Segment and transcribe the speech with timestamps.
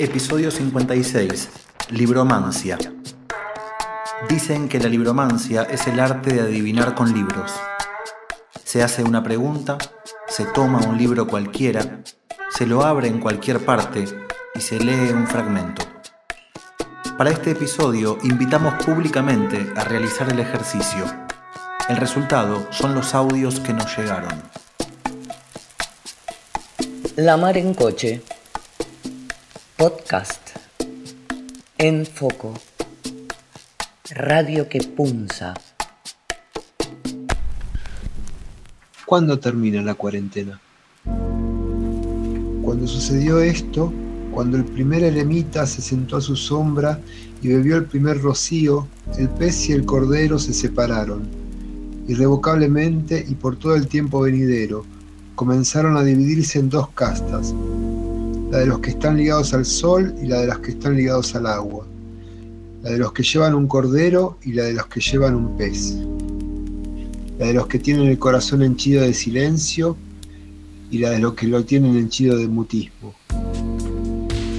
[0.00, 1.48] Episodio 56.
[1.90, 2.78] Libromancia.
[4.28, 7.52] Dicen que la libromancia es el arte de adivinar con libros.
[8.62, 9.76] Se hace una pregunta,
[10.28, 12.00] se toma un libro cualquiera,
[12.48, 14.04] se lo abre en cualquier parte
[14.54, 15.82] y se lee un fragmento.
[17.16, 21.06] Para este episodio invitamos públicamente a realizar el ejercicio.
[21.88, 24.40] El resultado son los audios que nos llegaron.
[27.16, 28.22] La mar en coche.
[29.78, 30.56] Podcast.
[31.78, 32.52] En foco.
[34.10, 35.54] Radio que punza.
[39.06, 40.60] ¿Cuándo termina la cuarentena?
[41.04, 43.92] Cuando sucedió esto,
[44.32, 46.98] cuando el primer eremita se sentó a su sombra
[47.40, 51.28] y bebió el primer rocío, el pez y el cordero se separaron.
[52.08, 54.84] Irrevocablemente y por todo el tiempo venidero,
[55.36, 57.54] comenzaron a dividirse en dos castas,
[58.50, 61.34] la de los que están ligados al sol y la de los que están ligados
[61.34, 61.86] al agua,
[62.82, 65.96] la de los que llevan un cordero y la de los que llevan un pez,
[67.38, 69.96] la de los que tienen el corazón henchido de silencio
[70.90, 73.14] y la de los que lo tienen henchido de mutismo.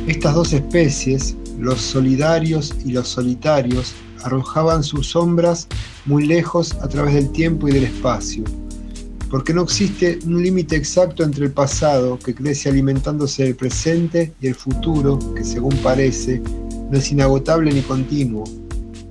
[0.07, 3.93] Estas dos especies, los solidarios y los solitarios,
[4.23, 5.67] arrojaban sus sombras
[6.05, 8.43] muy lejos a través del tiempo y del espacio,
[9.29, 14.47] porque no existe un límite exacto entre el pasado, que crece alimentándose del presente, y
[14.47, 16.41] el futuro, que según parece,
[16.89, 18.43] no es inagotable ni continuo,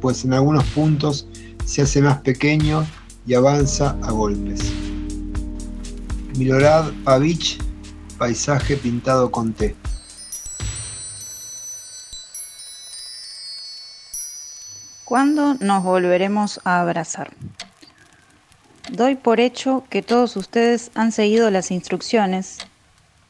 [0.00, 1.28] pues en algunos puntos
[1.64, 2.84] se hace más pequeño
[3.26, 4.60] y avanza a golpes.
[6.36, 7.58] Milorad Pavich,
[8.18, 9.76] Paisaje pintado con té.
[15.04, 17.32] ¿Cuándo nos volveremos a abrazar?
[18.90, 22.58] Doy por hecho que todos ustedes han seguido las instrucciones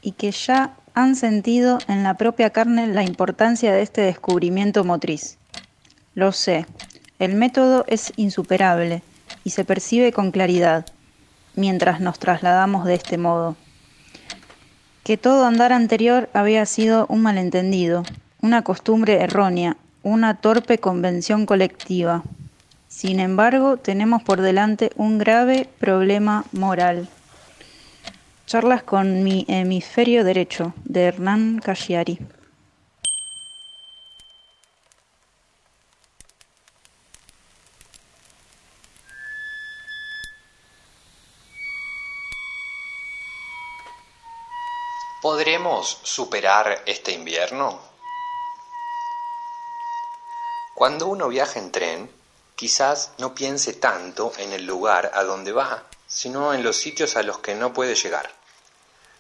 [0.03, 5.37] y que ya han sentido en la propia carne la importancia de este descubrimiento motriz.
[6.15, 6.67] Lo sé,
[7.19, 9.03] el método es insuperable
[9.43, 10.87] y se percibe con claridad
[11.56, 13.56] mientras nos trasladamos de este modo.
[15.03, 18.04] Que todo andar anterior había sido un malentendido,
[18.41, 22.22] una costumbre errónea, una torpe convención colectiva.
[22.88, 27.09] Sin embargo, tenemos por delante un grave problema moral.
[28.47, 32.19] Charlas con mi hemisferio derecho, de Hernán Casciari.
[45.21, 47.78] ¿Podremos superar este invierno?
[50.75, 52.18] Cuando uno viaja en tren,
[52.59, 57.23] quizás no piense tanto en el lugar a donde va, sino en los sitios a
[57.23, 58.33] los que no puede llegar.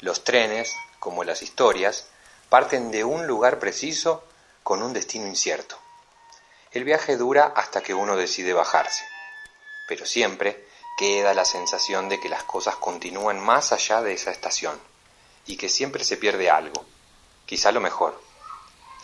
[0.00, 2.08] Los trenes, como las historias,
[2.48, 4.24] parten de un lugar preciso
[4.64, 5.78] con un destino incierto.
[6.72, 9.04] El viaje dura hasta que uno decide bajarse,
[9.86, 10.66] pero siempre
[10.98, 14.80] queda la sensación de que las cosas continúan más allá de esa estación
[15.46, 16.84] y que siempre se pierde algo,
[17.46, 18.20] quizá lo mejor,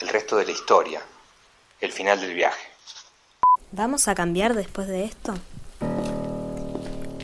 [0.00, 1.02] el resto de la historia,
[1.80, 2.73] el final del viaje.
[3.76, 5.34] ¿Vamos a cambiar después de esto?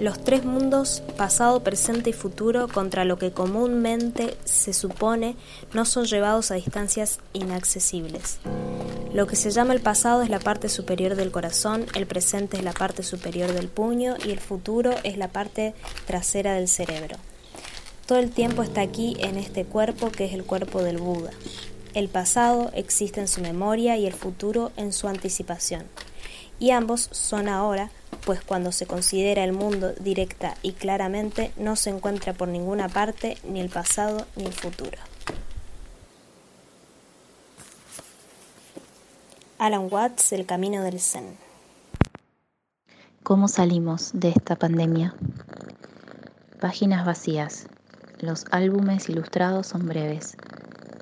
[0.00, 5.36] Los tres mundos, pasado, presente y futuro, contra lo que comúnmente se supone
[5.74, 8.38] no son llevados a distancias inaccesibles.
[9.14, 12.64] Lo que se llama el pasado es la parte superior del corazón, el presente es
[12.64, 15.72] la parte superior del puño y el futuro es la parte
[16.08, 17.16] trasera del cerebro.
[18.06, 21.30] Todo el tiempo está aquí en este cuerpo que es el cuerpo del Buda.
[21.94, 25.84] El pasado existe en su memoria y el futuro en su anticipación.
[26.60, 27.90] Y ambos son ahora,
[28.24, 33.38] pues cuando se considera el mundo directa y claramente no se encuentra por ninguna parte
[33.44, 34.98] ni el pasado ni el futuro.
[39.58, 41.36] Alan Watts, El Camino del Zen.
[43.22, 45.14] ¿Cómo salimos de esta pandemia?
[46.60, 47.66] Páginas vacías.
[48.18, 50.36] Los álbumes ilustrados son breves.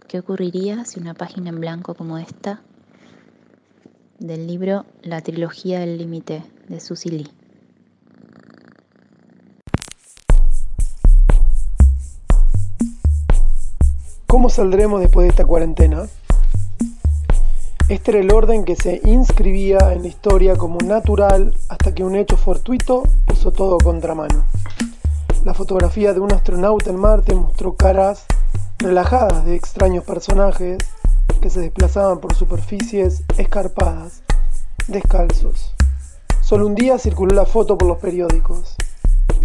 [0.06, 2.62] ¿Qué ocurriría si una página en blanco como esta
[4.18, 7.30] del libro La trilogía del límite de Susie Lee?
[14.26, 16.06] ¿Cómo saldremos después de esta cuarentena?
[17.88, 22.16] Este era el orden que se inscribía en la historia como natural hasta que un
[22.16, 24.44] hecho fortuito puso todo contramano.
[25.44, 28.26] La fotografía de un astronauta en Marte mostró caras
[28.78, 30.78] relajadas de extraños personajes
[31.40, 34.22] que se desplazaban por superficies escarpadas,
[34.86, 35.74] descalzos.
[36.40, 38.76] Solo un día circuló la foto por los periódicos.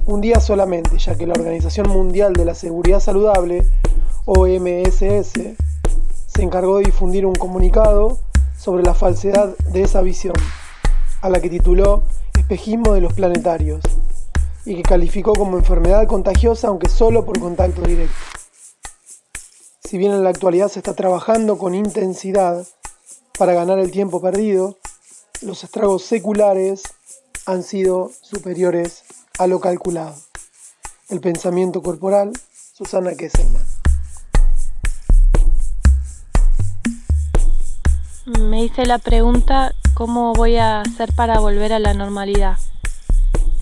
[0.06, 3.68] Un día solamente, ya que la Organización Mundial de la Seguridad Saludable,
[4.25, 5.34] OMSS,
[6.28, 8.19] se encargó de difundir un comunicado
[8.57, 10.36] sobre la falsedad de esa visión,
[11.22, 12.04] a la que tituló
[12.38, 13.81] Espejismo de los Planetarios,
[14.66, 18.32] y que calificó como enfermedad contagiosa aunque solo por contacto directo.
[19.94, 22.66] Si bien en la actualidad se está trabajando con intensidad
[23.38, 24.75] para ganar el tiempo perdido,
[25.44, 26.81] los estragos seculares
[27.45, 29.04] han sido superiores
[29.38, 30.16] a lo calculado.
[31.10, 32.34] El pensamiento corporal,
[32.74, 33.62] Susana Kesselman.
[38.40, 42.57] Me hice la pregunta cómo voy a hacer para volver a la normalidad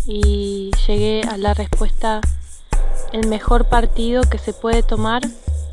[0.06, 2.22] y llegué a la respuesta
[3.12, 5.24] el mejor partido que se puede tomar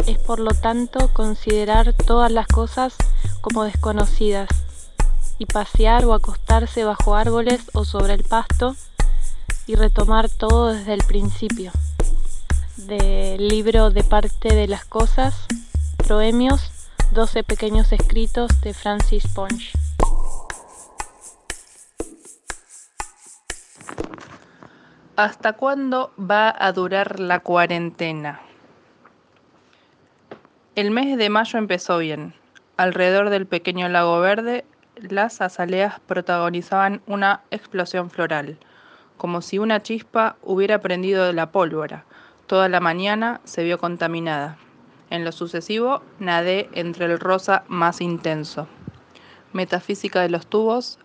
[0.08, 2.96] es por lo tanto considerar todas las cosas
[3.42, 4.48] como desconocidas
[5.36, 8.74] y pasear o acostarse bajo árboles o sobre el pasto
[9.66, 11.72] y retomar todo desde el principio.
[12.76, 15.46] Del libro De parte de las cosas,
[16.06, 16.70] Proemios,
[17.10, 19.72] 12 pequeños escritos de Francis Ponge.
[25.16, 28.47] ¿Hasta cuándo va a durar la cuarentena?
[30.78, 32.34] El mes de mayo empezó bien.
[32.76, 34.64] Alrededor del pequeño lago verde,
[34.94, 38.58] las azaleas protagonizaban una explosión floral,
[39.16, 42.04] como si una chispa hubiera prendido de la pólvora.
[42.46, 44.56] Toda la mañana se vio contaminada.
[45.10, 48.68] En lo sucesivo, nadé entre el rosa más intenso.
[49.52, 51.00] Metafísica de los tubos,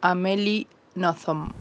[0.00, 1.52] Amelie Nothomb.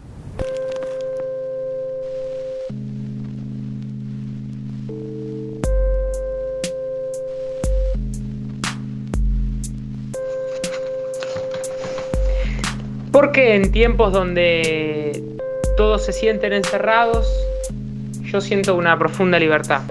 [13.20, 15.24] Porque en tiempos donde
[15.76, 17.28] todos se sienten encerrados,
[18.22, 19.82] yo siento una profunda libertad.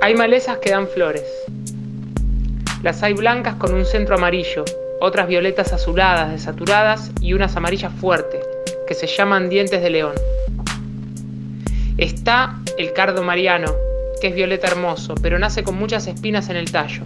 [0.00, 1.26] Hay malezas que dan flores.
[2.82, 4.64] Las hay blancas con un centro amarillo,
[5.02, 8.40] otras violetas azuladas, desaturadas y unas amarillas fuertes,
[8.88, 10.14] que se llaman dientes de león.
[11.98, 13.89] Está el cardo mariano,
[14.20, 17.02] que es violeta hermoso, pero nace con muchas espinas en el tallo.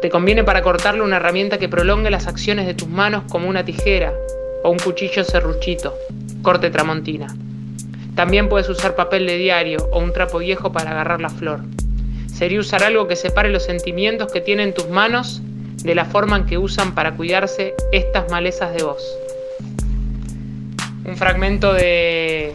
[0.00, 3.64] Te conviene para cortarlo una herramienta que prolongue las acciones de tus manos como una
[3.64, 4.12] tijera
[4.64, 5.96] o un cuchillo serruchito,
[6.42, 7.34] corte tramontina.
[8.16, 11.60] También puedes usar papel de diario o un trapo viejo para agarrar la flor.
[12.26, 15.40] Sería usar algo que separe los sentimientos que tienen tus manos
[15.82, 19.02] de la forma en que usan para cuidarse estas malezas de voz.
[21.04, 22.54] Un fragmento de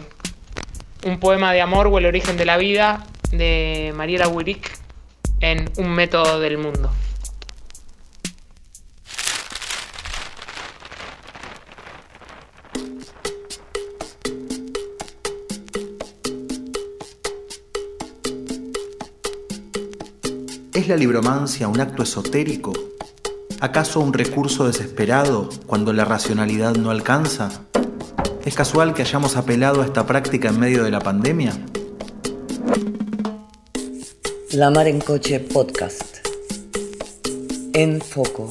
[1.06, 4.70] un poema de amor o el origen de la vida de Mariela Wirik
[5.40, 6.90] en Un método del mundo.
[20.74, 22.72] ¿Es la libromancia un acto esotérico?
[23.60, 27.64] ¿Acaso un recurso desesperado cuando la racionalidad no alcanza?
[28.44, 31.52] ¿Es casual que hayamos apelado a esta práctica en medio de la pandemia?
[34.52, 36.26] La Mar en Coche Podcast.
[37.74, 38.48] En foco.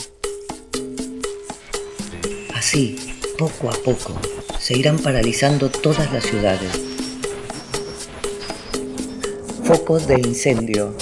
[2.54, 4.14] Así, poco a poco,
[4.60, 6.72] se irán paralizando todas las ciudades.
[9.64, 10.96] Focos de incendio.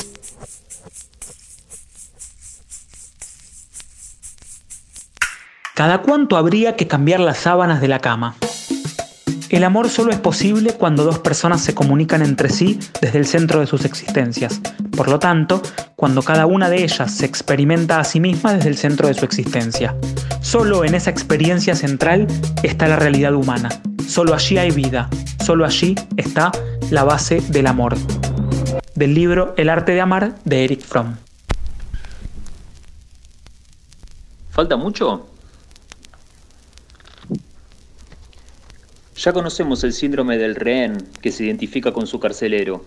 [5.75, 8.37] ¿Cada cuánto habría que cambiar las sábanas de la cama?
[9.49, 13.59] El amor solo es posible cuando dos personas se comunican entre sí desde el centro
[13.59, 14.61] de sus existencias.
[14.95, 15.61] Por lo tanto,
[15.95, 19.25] cuando cada una de ellas se experimenta a sí misma desde el centro de su
[19.25, 19.95] existencia.
[20.41, 22.27] Solo en esa experiencia central
[22.63, 23.69] está la realidad humana.
[24.07, 25.09] Solo allí hay vida.
[25.43, 26.51] Solo allí está
[26.91, 27.95] la base del amor.
[28.95, 31.15] Del libro El arte de amar de Eric Fromm.
[34.51, 35.27] ¿Falta mucho?
[39.17, 42.85] Ya conocemos el síndrome del rehén que se identifica con su carcelero.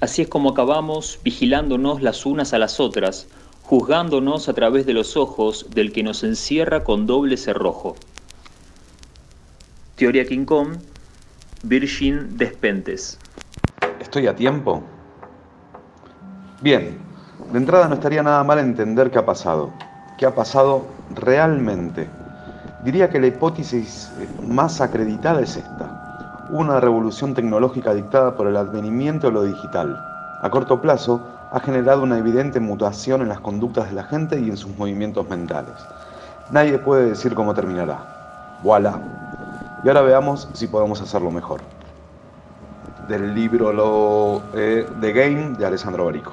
[0.00, 3.28] Así es como acabamos vigilándonos las unas a las otras,
[3.62, 7.96] juzgándonos a través de los ojos del que nos encierra con doble cerrojo.
[9.96, 10.78] Teoría King Kong,
[11.64, 13.18] Virgin Despentes.
[14.00, 14.82] ¿Estoy a tiempo?
[16.62, 16.98] Bien,
[17.52, 19.70] de entrada no estaría nada mal entender qué ha pasado.
[20.16, 22.08] ¿Qué ha pasado realmente?
[22.84, 24.10] Diría que la hipótesis
[24.46, 25.99] más acreditada es esta.
[26.52, 29.96] Una revolución tecnológica dictada por el advenimiento de lo digital.
[30.42, 31.20] A corto plazo,
[31.52, 35.28] ha generado una evidente mutación en las conductas de la gente y en sus movimientos
[35.28, 35.74] mentales.
[36.50, 38.58] Nadie puede decir cómo terminará.
[38.64, 39.00] Voilà.
[39.84, 41.60] Y ahora veamos si podemos hacerlo mejor.
[43.06, 46.32] del libro lo, eh, The Game de Alessandro Barico.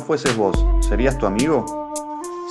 [0.00, 1.92] No fueses vos, ¿serías tu amigo?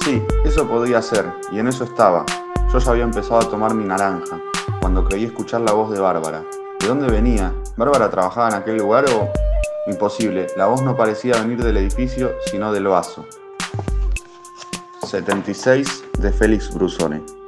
[0.04, 2.24] Sí, eso podría ser, y en eso estaba.
[2.72, 4.40] Yo ya había empezado a tomar mi naranja,
[4.80, 6.44] cuando creí escuchar la voz de Bárbara.
[6.80, 7.52] ¿De dónde venía?
[7.76, 9.30] ¿Bárbara trabajaba en aquel lugar o...?
[9.88, 13.26] Imposible, la voz no parecía venir del edificio, sino del vaso.
[15.08, 17.39] 76 de Félix Brusone.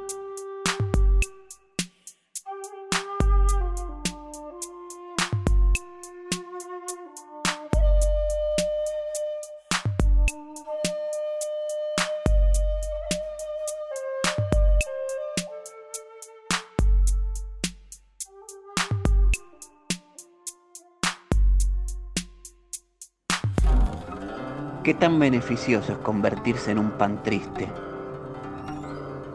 [24.82, 27.68] ¿Qué tan beneficioso es convertirse en un pan triste?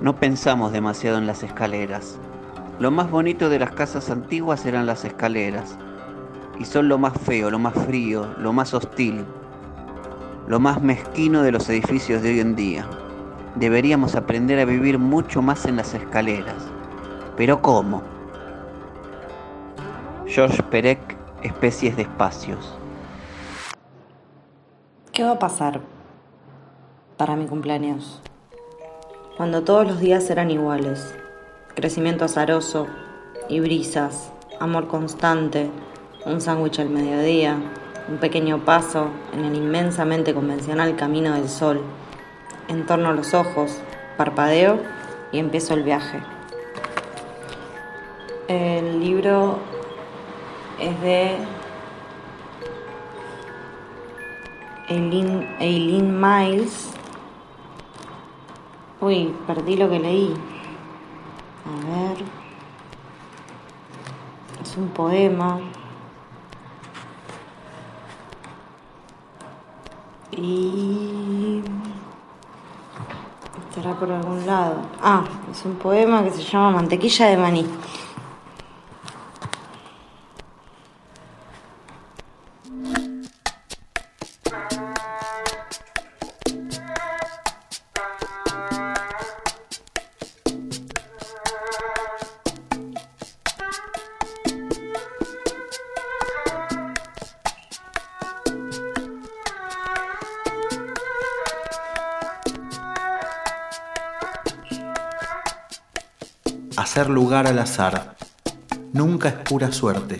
[0.01, 2.20] No pensamos demasiado en las escaleras.
[2.80, 5.77] Lo más bonito de las casas antiguas eran las escaleras.
[6.60, 9.24] Y son lo más feo, lo más frío, lo más hostil,
[10.50, 12.86] lo más mezquino de los edificios de hoy en día.
[13.56, 16.62] Deberíamos aprender a vivir mucho más en las escaleras.
[17.38, 18.01] ¿Pero cómo?
[20.25, 21.00] George Perec,
[21.42, 22.76] Especies de Espacios.
[25.17, 25.81] ¿Qué va a pasar
[27.17, 28.21] para mi cumpleaños?
[29.36, 31.15] Cuando todos los días eran iguales.
[31.74, 32.86] Crecimiento azaroso
[33.50, 35.71] y brisas, amor constante,
[36.27, 37.57] un sándwich al mediodía,
[38.07, 41.81] un pequeño paso en el inmensamente convencional camino del sol.
[42.67, 43.75] En torno a los ojos,
[44.17, 44.79] parpadeo
[45.31, 46.21] y empiezo el viaje.
[48.47, 49.57] El libro
[50.79, 51.38] es de
[54.89, 56.91] Eileen, Eileen Miles.
[59.01, 60.34] Uy, perdí lo que leí.
[61.65, 62.17] A ver.
[64.62, 65.60] Es un poema.
[70.32, 71.62] Y...
[73.70, 74.77] Estará por algún lado.
[75.03, 77.65] Ah, es un poema que se llama Mantequilla de maní.
[107.09, 108.15] Lugar al azar.
[108.93, 110.19] Nunca es pura suerte.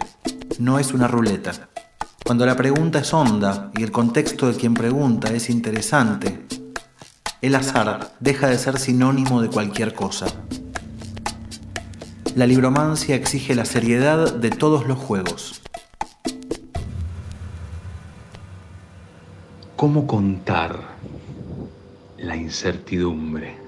[0.60, 1.51] No es una ruleta.
[2.25, 6.46] Cuando la pregunta es honda y el contexto de quien pregunta es interesante,
[7.41, 10.27] el azar deja de ser sinónimo de cualquier cosa.
[12.36, 15.62] La libromancia exige la seriedad de todos los juegos.
[19.75, 20.79] ¿Cómo contar
[22.17, 23.67] la incertidumbre?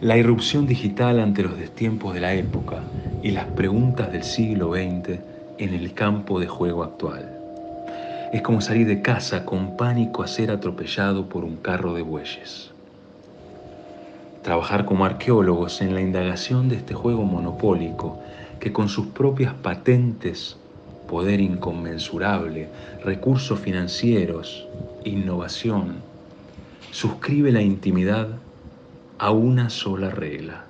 [0.00, 2.84] La irrupción digital ante los destiempos de la época
[3.20, 5.18] y las preguntas del siglo XX
[5.58, 7.28] en el campo de juego actual.
[8.32, 12.70] Es como salir de casa con pánico a ser atropellado por un carro de bueyes.
[14.44, 18.20] Trabajar como arqueólogos en la indagación de este juego monopólico
[18.60, 20.56] que con sus propias patentes,
[21.08, 22.68] poder inconmensurable,
[23.04, 24.64] recursos financieros,
[25.04, 25.96] innovación,
[26.92, 28.28] suscribe la intimidad
[29.18, 30.64] a una sola regla.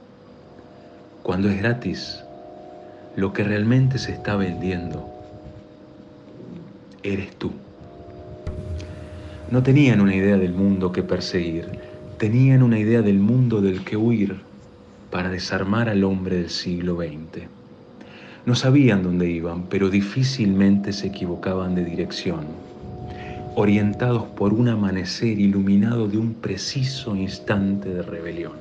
[1.22, 2.24] Cuando es gratis,
[3.14, 5.06] lo que realmente se está vendiendo
[7.02, 7.52] eres tú.
[9.50, 11.66] No tenían una idea del mundo que perseguir,
[12.16, 14.36] tenían una idea del mundo del que huir
[15.10, 17.46] para desarmar al hombre del siglo XX.
[18.46, 22.46] No sabían dónde iban, pero difícilmente se equivocaban de dirección,
[23.60, 28.52] orientados por un amanecer iluminado de un preciso instante de rebelión.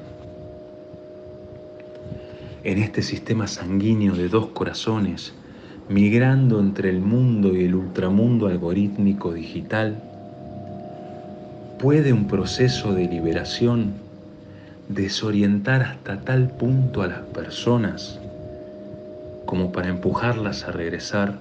[2.64, 5.36] En este sistema sanguíneo de dos corazones,
[5.88, 10.02] migrando entre el mundo y el ultramundo algorítmico digital,
[11.78, 13.94] ¿puede un proceso de liberación
[14.90, 18.20] desorientar hasta tal punto a las personas
[19.46, 21.38] como para empujarlas a regresar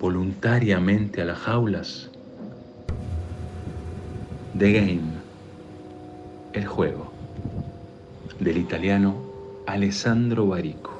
[0.00, 2.08] voluntariamente a las jaulas?
[4.58, 5.12] The Game,
[6.54, 7.12] el juego,
[8.40, 9.14] del italiano
[9.66, 10.98] Alessandro Barico.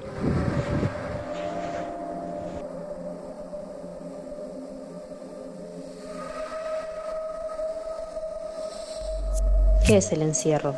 [9.87, 10.75] ¿Qué es el encierro?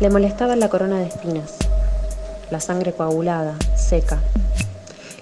[0.00, 1.56] Le molestaba la corona de espinas,
[2.50, 4.20] la sangre coagulada, seca.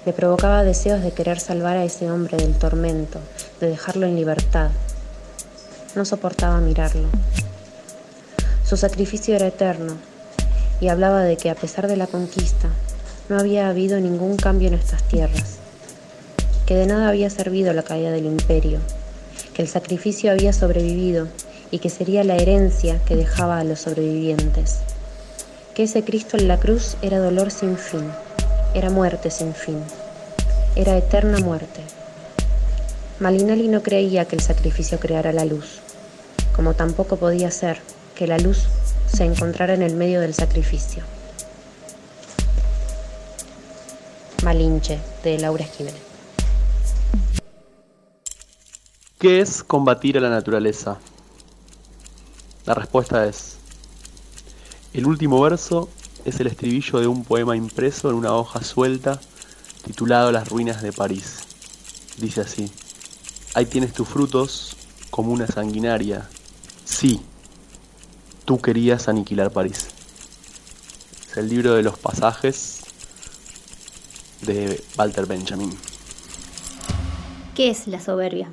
[0.06, 3.18] Le provocaba deseos de querer salvar a ese hombre del tormento,
[3.60, 4.70] de dejarlo en libertad.
[5.94, 7.08] No soportaba mirarlo.
[8.64, 9.96] Su sacrificio era eterno
[10.80, 12.68] y hablaba de que a pesar de la conquista,
[13.28, 15.58] no había habido ningún cambio en estas tierras,
[16.66, 18.80] que de nada había servido la caída del imperio,
[19.54, 21.28] que el sacrificio había sobrevivido
[21.70, 24.78] y que sería la herencia que dejaba a los sobrevivientes,
[25.74, 28.10] que ese Cristo en la cruz era dolor sin fin,
[28.74, 29.82] era muerte sin fin,
[30.76, 31.80] era eterna muerte.
[33.18, 35.80] Malinelli no creía que el sacrificio creara la luz,
[36.54, 37.80] como tampoco podía ser
[38.14, 38.68] que la luz
[39.12, 41.02] se encontrara en el medio del sacrificio.
[44.44, 45.94] Malinche, de Laura Esquivel.
[49.18, 50.98] ¿Qué es combatir a la naturaleza?
[52.64, 53.58] La respuesta es,
[54.94, 55.90] el último verso
[56.24, 59.20] es el estribillo de un poema impreso en una hoja suelta
[59.84, 61.38] titulado Las ruinas de París.
[62.18, 62.70] Dice así,
[63.54, 64.76] ahí tienes tus frutos
[65.10, 66.28] como una sanguinaria.
[66.84, 67.20] Sí,
[68.44, 69.88] tú querías aniquilar París.
[71.30, 72.80] Es el libro de los pasajes
[74.42, 75.76] de Walter Benjamin.
[77.54, 78.52] ¿Qué es la soberbia?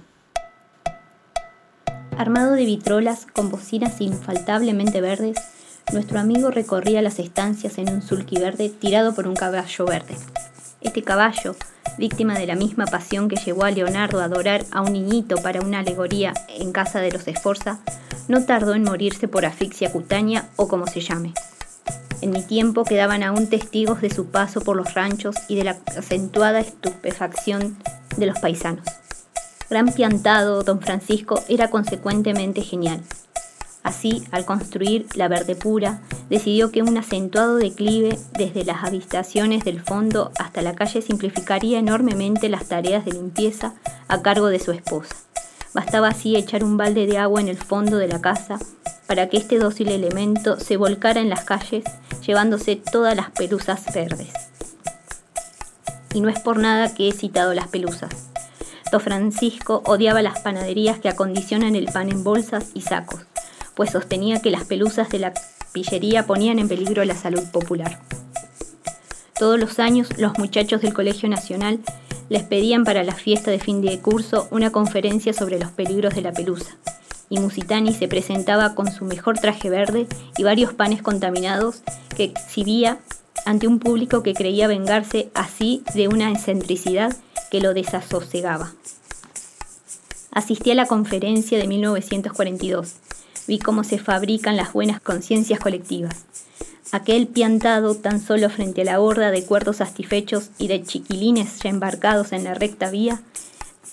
[2.18, 5.38] Armado de vitrolas con bocinas infaltablemente verdes,
[5.94, 10.16] nuestro amigo recorría las estancias en un sulky verde tirado por un caballo verde.
[10.82, 11.56] Este caballo,
[11.98, 15.62] víctima de la misma pasión que llevó a Leonardo a adorar a un niñito para
[15.62, 17.80] una alegoría en casa de los Esforza,
[18.28, 21.34] no tardó en morirse por asfixia cutánea o como se llame.
[22.22, 25.78] En mi tiempo quedaban aún testigos de su paso por los ranchos y de la
[25.98, 27.78] acentuada estupefacción
[28.18, 28.86] de los paisanos.
[29.70, 33.02] Gran piantado, don Francisco era consecuentemente genial.
[33.88, 39.80] Así, al construir la verde pura, decidió que un acentuado declive desde las habitaciones del
[39.80, 43.76] fondo hasta la calle simplificaría enormemente las tareas de limpieza
[44.10, 45.16] a cargo de su esposa.
[45.74, 48.60] Bastaba así echar un balde de agua en el fondo de la casa
[49.08, 51.86] para que este dócil elemento se volcara en las calles
[52.26, 54.34] llevándose todas las pelusas verdes.
[56.14, 58.32] Y no es por nada que he citado las pelusas.
[58.92, 63.27] Don Francisco odiaba las panaderías que acondicionan el pan en bolsas y sacos,
[63.78, 65.34] pues sostenía que las pelusas de la
[65.72, 68.00] pillería ponían en peligro la salud popular.
[69.38, 71.80] Todos los años los muchachos del Colegio Nacional
[72.28, 76.24] les pedían para la fiesta de fin de curso una conferencia sobre los peligros de
[76.24, 76.76] la pelusa,
[77.30, 81.84] y Musitani se presentaba con su mejor traje verde y varios panes contaminados
[82.16, 82.98] que exhibía
[83.46, 87.16] ante un público que creía vengarse así de una excentricidad
[87.52, 88.74] que lo desasosegaba.
[90.32, 93.07] Asistí a la conferencia de 1942.
[93.48, 96.26] Vi cómo se fabrican las buenas conciencias colectivas.
[96.92, 101.70] Aquel piantado tan solo frente a la horda de cuerdos satisfechos y de chiquilines ya
[101.70, 103.22] embarcados en la recta vía,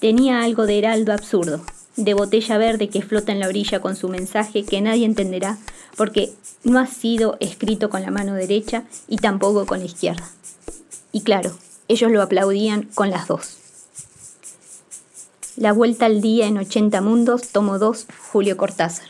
[0.01, 1.65] tenía algo de heraldo absurdo,
[1.97, 5.59] de botella verde que flota en la orilla con su mensaje que nadie entenderá
[5.97, 6.33] porque
[6.65, 10.29] no ha sido escrito con la mano derecha y tampoco con la izquierda.
[11.13, 11.57] Y claro,
[11.89, 13.59] ellos lo aplaudían con las dos.
[15.57, 19.07] La vuelta al día en 80 mundos, tomo 2, Julio Cortázar.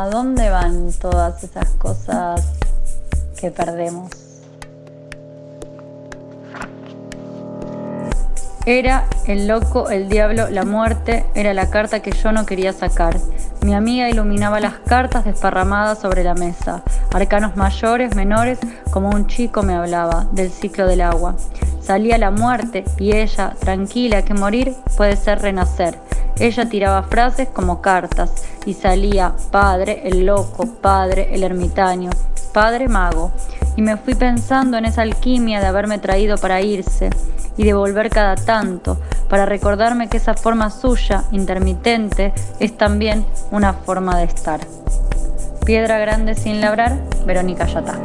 [0.00, 2.40] ¿A dónde van todas esas cosas
[3.36, 4.08] que perdemos?
[8.64, 13.18] Era el loco, el diablo, la muerte, era la carta que yo no quería sacar.
[13.62, 16.84] Mi amiga iluminaba las cartas desparramadas sobre la mesa.
[17.12, 18.60] Arcanos mayores, menores,
[18.92, 21.34] como un chico me hablaba del ciclo del agua.
[21.80, 25.98] Salía la muerte y ella, tranquila que morir puede ser renacer.
[26.40, 28.30] Ella tiraba frases como cartas
[28.64, 32.10] y salía padre, el loco, padre, el ermitaño,
[32.52, 33.32] padre mago.
[33.76, 37.10] Y me fui pensando en esa alquimia de haberme traído para irse
[37.56, 38.98] y de volver cada tanto,
[39.28, 44.60] para recordarme que esa forma suya, intermitente, es también una forma de estar.
[45.66, 46.96] Piedra grande sin labrar,
[47.26, 47.98] Verónica Yatá.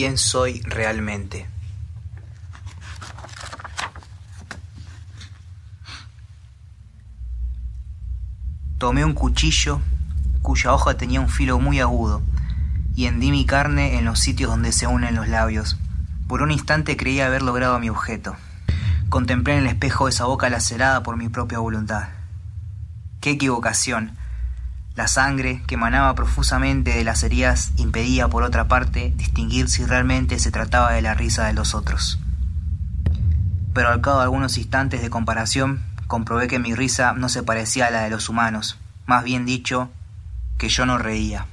[0.00, 1.46] Quién soy realmente.
[8.78, 9.82] Tomé un cuchillo
[10.40, 12.22] cuya hoja tenía un filo muy agudo
[12.96, 15.76] y hendí mi carne en los sitios donde se unen los labios.
[16.26, 18.36] Por un instante creí haber logrado mi objeto.
[19.10, 22.08] Contemplé en el espejo esa boca lacerada por mi propia voluntad.
[23.20, 24.16] ¡Qué equivocación!
[25.00, 30.38] La sangre que emanaba profusamente de las heridas impedía, por otra parte, distinguir si realmente
[30.38, 32.18] se trataba de la risa de los otros.
[33.72, 37.86] Pero al cabo de algunos instantes de comparación, comprobé que mi risa no se parecía
[37.86, 39.88] a la de los humanos, más bien dicho,
[40.58, 41.46] que yo no reía.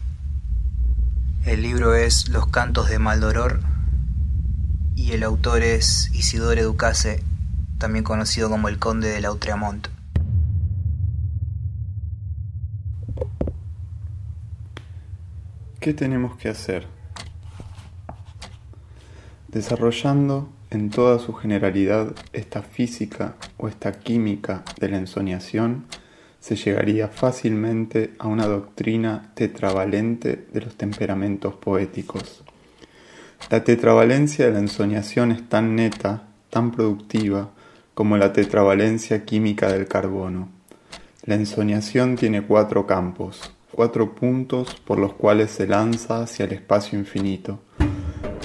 [1.45, 3.61] El libro es Los cantos de Maldoror
[4.93, 7.23] y el autor es Isidore Ducase,
[7.77, 9.87] también conocido como el conde de Lautréamont.
[15.79, 16.87] ¿Qué tenemos que hacer?
[19.47, 25.85] Desarrollando en toda su generalidad esta física o esta química de la ensoñación,
[26.39, 32.43] se llegaría fácilmente a una doctrina tetravalente de los temperamentos poéticos.
[33.51, 37.51] La tetravalencia de la ensoñación es tan neta, tan productiva,
[37.93, 40.49] como la tetravalencia química del carbono.
[41.23, 46.97] La ensoñación tiene cuatro campos, cuatro puntos por los cuales se lanza hacia el espacio
[46.97, 47.59] infinito.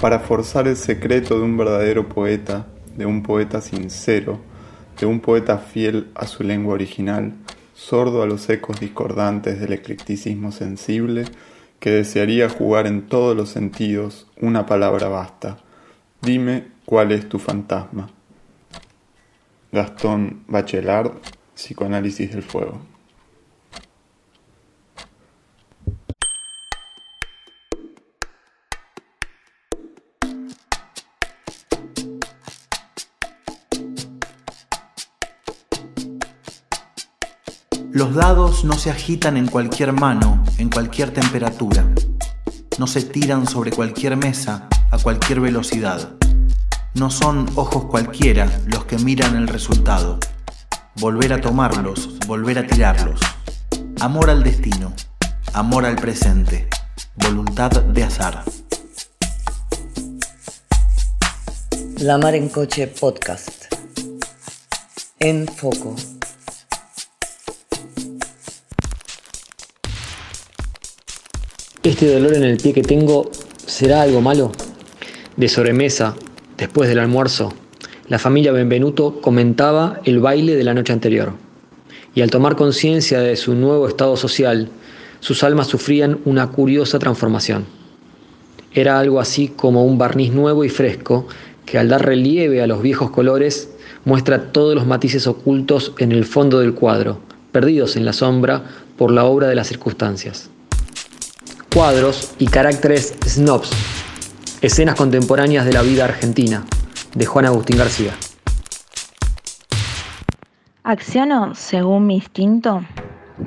[0.01, 4.39] Para forzar el secreto de un verdadero poeta, de un poeta sincero,
[4.99, 7.33] de un poeta fiel a su lengua original,
[7.73, 11.25] sordo a los ecos discordantes del eclecticismo sensible,
[11.79, 15.57] que desearía jugar en todos los sentidos, una palabra basta.
[16.21, 18.09] Dime cuál es tu fantasma.
[19.71, 21.11] Gastón Bachelard,
[21.55, 22.92] Psicoanálisis del Fuego.
[37.93, 41.85] Los dados no se agitan en cualquier mano, en cualquier temperatura.
[42.79, 46.09] No se tiran sobre cualquier mesa, a cualquier velocidad.
[46.95, 50.17] No son ojos cualquiera los que miran el resultado.
[50.95, 53.19] Volver a tomarlos, volver a tirarlos.
[53.99, 54.91] Amor al destino,
[55.53, 56.67] amor al presente,
[57.13, 58.43] voluntad de azar.
[61.97, 63.71] La Mar en Coche Podcast.
[65.19, 65.95] En Foco.
[71.83, 73.29] ¿Este dolor en el pie que tengo
[73.65, 74.53] será algo malo?
[75.35, 76.15] De sobremesa,
[76.57, 77.51] después del almuerzo,
[78.07, 81.33] la familia Benvenuto comentaba el baile de la noche anterior.
[82.15, 84.69] Y al tomar conciencia de su nuevo estado social,
[85.19, 87.65] sus almas sufrían una curiosa transformación.
[88.71, 91.27] Era algo así como un barniz nuevo y fresco
[91.65, 93.69] que al dar relieve a los viejos colores
[94.05, 97.19] muestra todos los matices ocultos en el fondo del cuadro,
[97.51, 98.63] perdidos en la sombra
[98.97, 100.49] por la obra de las circunstancias
[101.73, 103.71] cuadros y caracteres snobs,
[104.61, 106.63] escenas contemporáneas de la vida argentina,
[107.15, 108.11] de Juan Agustín García.
[110.83, 112.83] ¿Acciono según mi instinto?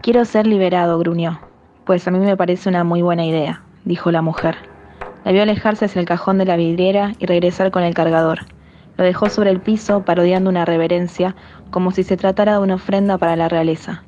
[0.03, 1.41] Quiero ser liberado, gruñó.
[1.85, 4.57] Pues a mí me parece una muy buena idea, dijo la mujer.
[5.25, 8.41] La vio alejarse hacia el cajón de la vidriera y regresar con el cargador.
[8.97, 11.37] Lo dejó sobre el piso, parodiando una reverencia,
[11.71, 14.03] como si se tratara de una ofrenda para la realeza.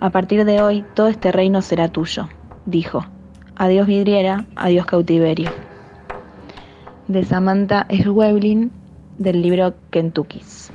[0.00, 2.30] A partir de hoy, todo este reino será tuyo,
[2.64, 3.04] dijo.
[3.60, 5.50] Adiós vidriera, adiós cautiverio.
[7.08, 8.72] De Samantha Schweblin
[9.18, 10.70] del libro Kentucky's.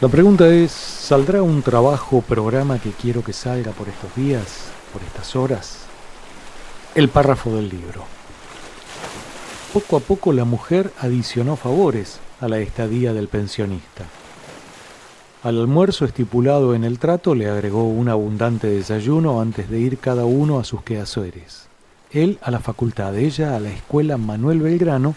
[0.00, 5.02] La pregunta es, ¿saldrá un trabajo, programa que quiero que salga por estos días, por
[5.02, 5.80] estas horas?
[6.94, 8.06] El párrafo del libro.
[9.74, 14.06] Poco a poco la mujer adicionó favores a la estadía del pensionista.
[15.44, 20.24] Al almuerzo estipulado en el trato le agregó un abundante desayuno antes de ir cada
[20.24, 21.68] uno a sus quehaceres.
[22.10, 25.14] Él a la facultad, ella a la escuela Manuel Belgrano,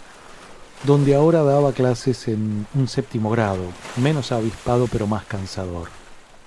[0.84, 3.64] donde ahora daba clases en un séptimo grado,
[3.98, 5.88] menos avispado pero más cansador.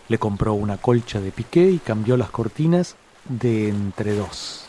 [0.07, 2.95] Le compró una colcha de piqué y cambió las cortinas
[3.29, 4.67] de entre dos,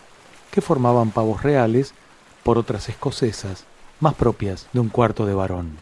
[0.50, 1.94] que formaban pavos reales,
[2.42, 3.66] por otras escocesas,
[4.00, 5.78] más propias de un cuarto de varón.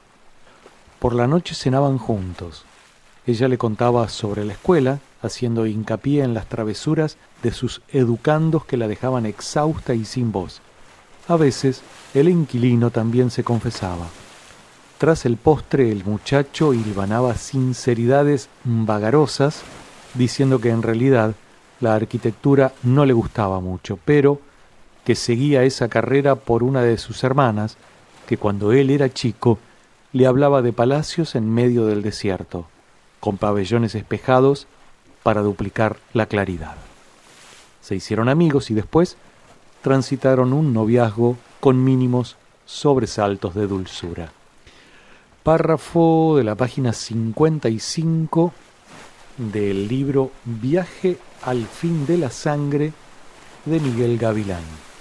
[1.00, 2.66] Por la noche cenaban juntos,
[3.26, 8.78] ella le contaba sobre la escuela, haciendo hincapié en las travesuras de sus educandos que
[8.78, 10.62] la dejaban exhausta y sin voz.
[11.28, 11.82] A veces
[12.14, 14.08] el inquilino también se confesaba.
[14.98, 19.62] Tras el postre el muchacho hilvanaba sinceridades vagarosas,
[20.14, 21.34] diciendo que en realidad
[21.80, 24.40] la arquitectura no le gustaba mucho, pero
[25.06, 27.78] que seguía esa carrera por una de sus hermanas,
[28.28, 29.60] que cuando él era chico
[30.14, 32.68] le hablaba de palacios en medio del desierto,
[33.24, 34.68] con pabellones espejados
[35.24, 36.76] para duplicar la claridad.
[37.80, 39.16] Se hicieron amigos y después
[39.82, 44.34] transitaron un noviazgo con mínimos sobresaltos de dulzura.
[45.42, 48.52] Párrafo de la página 55
[49.38, 52.92] del libro Viaje al fin de la sangre
[53.64, 54.93] de Miguel Gavilán.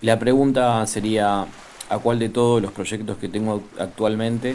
[0.00, 1.46] La pregunta sería,
[1.88, 4.54] ¿a cuál de todos los proyectos que tengo actualmente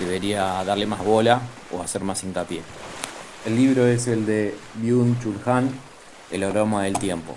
[0.00, 2.62] debería darle más bola o hacer más hincapié?
[3.46, 5.70] El libro es el de Byung-Chul Han,
[6.32, 7.36] El aroma del tiempo.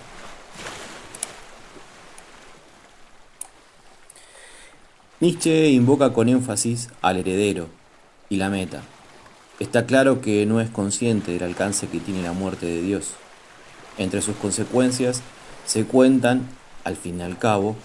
[5.20, 7.70] Nietzsche invoca con énfasis al heredero
[8.30, 8.82] y la meta.
[9.60, 13.12] Está claro que no es consciente del alcance que tiene la muerte de Dios.
[14.00, 15.22] Entre sus consecuencias
[15.66, 16.50] se cuentan,
[16.84, 17.76] al fin y al cabo,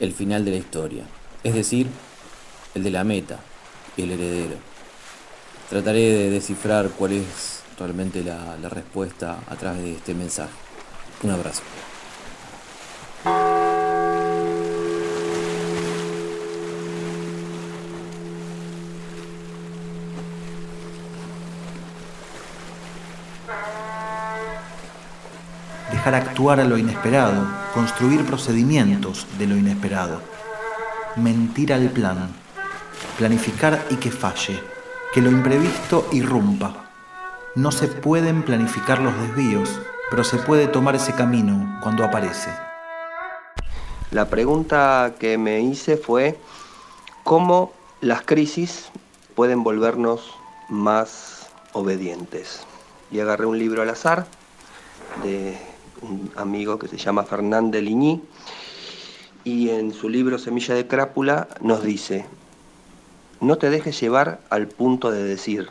[0.00, 1.04] el final de la historia,
[1.42, 1.86] es decir,
[2.74, 3.38] el de la meta
[3.96, 4.56] y el heredero.
[5.70, 10.52] Trataré de descifrar cuál es realmente la, respuesta a través de este mensaje.
[11.22, 11.62] Un abrazo.
[26.06, 30.20] Dejar actuar a lo inesperado, construir procedimientos de lo inesperado,
[31.16, 32.28] mentir al plan,
[33.18, 34.62] planificar y que falle,
[35.12, 36.90] que lo imprevisto irrumpa.
[37.56, 42.50] No se pueden planificar los desvíos, pero se puede tomar ese camino cuando aparece.
[44.12, 46.38] La pregunta que me hice fue
[47.24, 48.90] cómo las crisis
[49.34, 50.36] pueden volvernos
[50.68, 52.60] más obedientes.
[53.10, 54.26] Y agarré un libro al azar
[55.24, 58.22] de un amigo que se llama Fernández Ligny,
[59.44, 62.26] y en su libro Semilla de Crápula nos dice,
[63.40, 65.68] no te dejes llevar al punto de decir,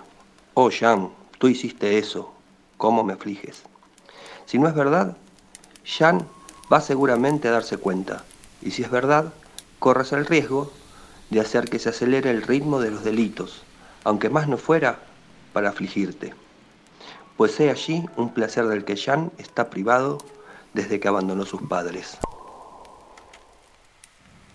[0.54, 1.10] oh Jean,
[1.40, 2.34] tú hiciste eso,
[2.78, 3.64] ¿cómo me afliges?
[4.46, 5.18] Si no es verdad,
[5.84, 6.26] Jean
[6.72, 8.24] va seguramente a darse cuenta,
[8.62, 9.34] y si es verdad,
[9.80, 10.72] corres el riesgo
[11.30, 13.64] de hacer que se acelere el ritmo de los delitos,
[14.04, 15.00] aunque más no fuera
[15.52, 16.34] para afligirte
[17.38, 20.18] pues he allí un placer del que Jean está privado
[20.74, 22.18] desde que abandonó sus padres.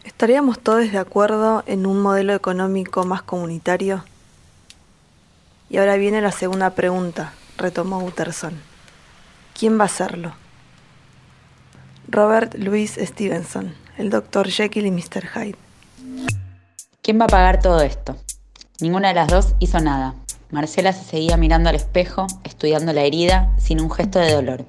[0.04, 4.04] ¿Estaríamos todos de acuerdo en un modelo económico más comunitario?
[5.68, 8.60] Y ahora viene la segunda pregunta, retomó Utterson.
[9.58, 10.32] ¿Quién va a hacerlo?
[12.08, 14.48] Robert Louis Stevenson, el Dr.
[14.48, 15.28] Jekyll y Mr.
[15.28, 15.58] Hyde.
[17.02, 18.16] ¿Quién va a pagar todo esto?
[18.80, 20.14] Ninguna de las dos hizo nada.
[20.50, 24.64] Marcela se seguía mirando al espejo, estudiando la herida, sin un gesto de dolor.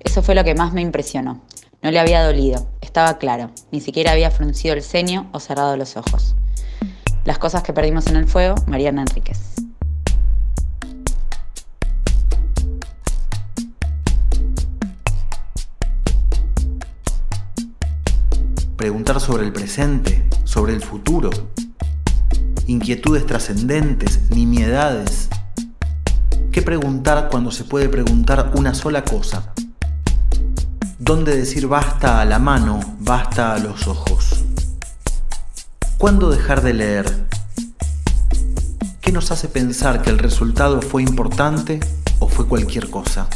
[0.00, 1.42] Eso fue lo que más me impresionó.
[1.82, 5.98] No le había dolido, estaba claro, ni siquiera había fruncido el ceño o cerrado los
[5.98, 6.34] ojos.
[7.26, 9.38] Las cosas que perdimos en el fuego, Mariana Enríquez.
[18.76, 21.30] Preguntar sobre el presente, sobre el futuro,
[22.68, 25.30] inquietudes trascendentes, nimiedades.
[26.52, 29.54] ¿Qué preguntar cuando se puede preguntar una sola cosa?
[30.98, 34.44] ¿Dónde decir basta a la mano, basta a los ojos?
[35.96, 37.26] ¿Cuándo dejar de leer?
[39.00, 41.80] ¿Qué nos hace pensar que el resultado fue importante
[42.18, 43.28] o fue cualquier cosa?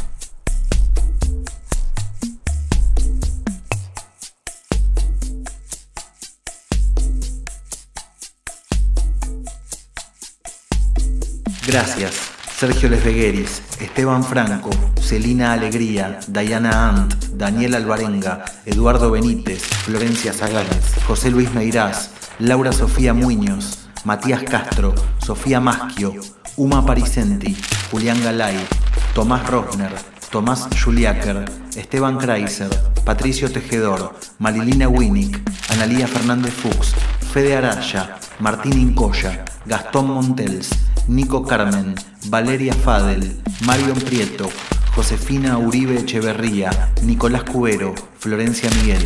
[11.73, 12.13] Gracias.
[12.55, 14.69] Sergio Lesbegueris, Esteban Franco,
[15.01, 23.15] Celina Alegría, Dayana Ant, Daniel Alvarenga, Eduardo Benítez, Florencia Zaganes, José Luis Meirás, Laura Sofía
[23.15, 26.13] Muñoz, Matías Castro, Sofía Maschio,
[26.57, 27.57] Uma Parisenti,
[27.89, 28.67] Julián Galay,
[29.15, 29.93] Tomás Rosner,
[30.29, 31.43] Tomás Juliáquer,
[31.75, 32.69] Esteban Kreiser,
[33.03, 36.93] Patricio Tejedor, Marilina Winnick, Analía Fernández Fuchs,
[37.33, 40.69] Fede Araya, Martín Incoya, Gastón Montels,
[41.07, 41.95] Nico Carmen,
[42.27, 44.49] Valeria Fadel, Marion Prieto,
[44.95, 49.05] Josefina Uribe Echeverría, Nicolás Cubero, Florencia Miguel.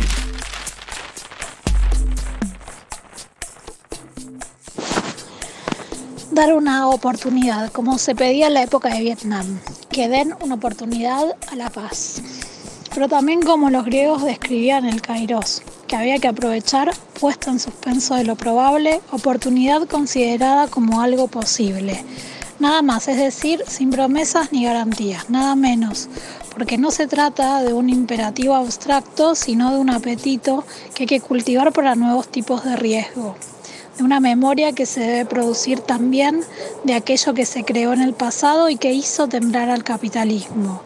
[6.30, 9.58] Dar una oportunidad, como se pedía en la época de Vietnam,
[9.90, 12.22] que den una oportunidad a la paz.
[12.94, 18.14] Pero también como los griegos describían el kairos, que había que aprovechar puesto en suspenso
[18.14, 22.04] de lo probable, oportunidad considerada como algo posible,
[22.58, 26.08] Nada más, es decir, sin promesas ni garantías, nada menos,
[26.52, 31.20] porque no se trata de un imperativo abstracto, sino de un apetito que hay que
[31.20, 33.36] cultivar para nuevos tipos de riesgo,
[33.96, 36.40] de una memoria que se debe producir también
[36.82, 40.82] de aquello que se creó en el pasado y que hizo temblar al capitalismo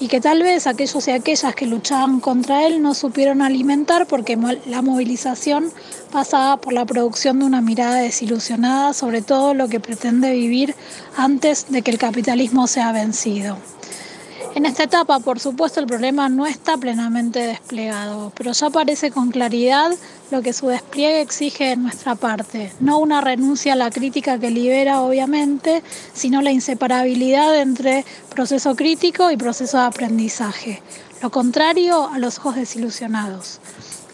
[0.00, 4.38] y que tal vez aquellos y aquellas que luchaban contra él no supieron alimentar porque
[4.66, 5.70] la movilización
[6.12, 10.74] pasaba por la producción de una mirada desilusionada sobre todo lo que pretende vivir
[11.16, 13.58] antes de que el capitalismo sea vencido.
[14.58, 19.30] En esta etapa, por supuesto, el problema no está plenamente desplegado, pero ya aparece con
[19.30, 19.92] claridad
[20.32, 22.72] lo que su despliegue exige de nuestra parte.
[22.80, 29.30] No una renuncia a la crítica que libera, obviamente, sino la inseparabilidad entre proceso crítico
[29.30, 30.82] y proceso de aprendizaje.
[31.22, 33.60] Lo contrario a los ojos desilusionados.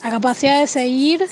[0.02, 1.26] La capacidad de seguir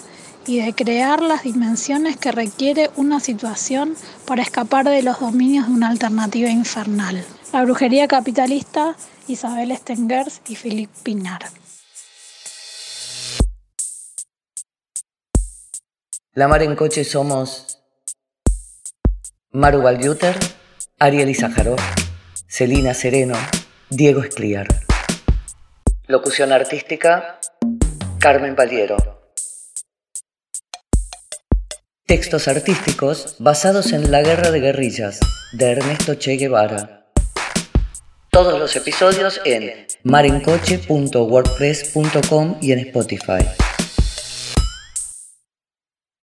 [0.46, 3.94] y de crear las dimensiones que requiere una situación
[4.24, 7.22] para escapar de los dominios de una alternativa infernal.
[7.52, 8.96] La brujería capitalista,
[9.28, 11.42] Isabel Stengers y Philip Pinar.
[16.32, 17.78] La Mar en Coche somos
[19.50, 20.34] Maru Valguter,
[20.98, 21.78] Ariel Izajarov,
[22.46, 23.34] Celina Sereno,
[23.90, 24.68] Diego Escliar.
[26.06, 27.38] Locución artística,
[28.18, 28.96] Carmen Paliero.
[32.06, 35.20] Textos artísticos basados en La Guerra de Guerrillas,
[35.52, 37.01] de Ernesto Che Guevara.
[38.34, 43.44] Todos los episodios en marencoche.wordpress.com y en Spotify.